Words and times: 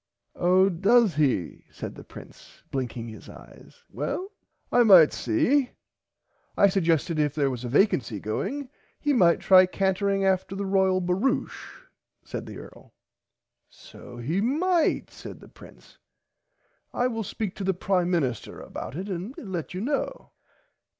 Oh 0.35 0.67
dose 0.67 1.13
he 1.13 1.65
said 1.69 1.93
the 1.93 2.03
prince 2.03 2.63
blinking 2.71 3.07
his 3.09 3.29
eyes 3.29 3.83
well 3.91 4.31
I 4.71 4.81
might 4.81 5.13
see. 5.13 5.69
I 6.57 6.69
suggested 6.69 7.19
if 7.19 7.35
there 7.35 7.51
was 7.51 7.63
a 7.63 7.69
vacency 7.69 8.19
going 8.19 8.69
he 8.99 9.13
might 9.13 9.41
try 9.41 9.67
cantering 9.67 10.25
after 10.25 10.55
the 10.55 10.65
royal 10.65 11.01
barouche 11.01 11.83
said 12.23 12.47
the 12.47 12.57
earl. 12.57 12.95
So 13.69 14.17
he 14.17 14.41
might 14.41 15.11
said 15.11 15.39
the 15.39 15.47
prince 15.49 15.99
I 16.95 17.05
will 17.05 17.21
speak 17.23 17.51
[Pg 17.53 17.57
73] 17.59 17.59
to 17.59 17.63
the 17.65 17.85
prime 17.85 18.09
Minister 18.09 18.59
about 18.59 18.95
it 18.95 19.07
and 19.07 19.35
let 19.37 19.75
you 19.75 19.81
know. 19.81 20.31